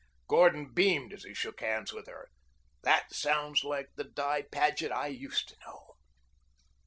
Gordon 0.27 0.73
beamed 0.73 1.13
as 1.13 1.25
he 1.25 1.35
shook 1.35 1.59
hands 1.59 1.93
with 1.93 2.07
her. 2.07 2.27
"That 2.81 3.13
sounds 3.13 3.63
like 3.63 3.89
the 3.97 4.03
Di 4.03 4.41
Paget 4.51 4.91
I 4.91 5.05
used 5.05 5.47
to 5.49 5.55
know." 5.63 5.93